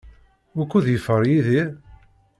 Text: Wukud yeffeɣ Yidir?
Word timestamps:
Wukud 0.55 0.85
yeffeɣ 0.89 1.19
Yidir? 1.29 1.69